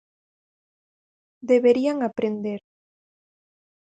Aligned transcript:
Deberían 1.49 1.97
aprender. 2.09 2.59